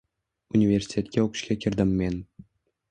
Universitetga 0.59 1.27
oʻqishga 1.27 1.59
kirdim 1.67 1.97
men. 2.03 2.21